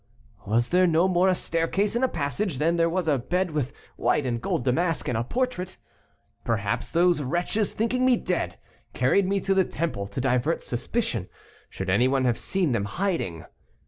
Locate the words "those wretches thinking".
6.89-8.03